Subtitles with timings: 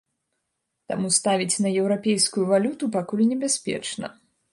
[0.91, 4.05] Таму ставіць на еўрапейскую валюту пакуль небяспечна.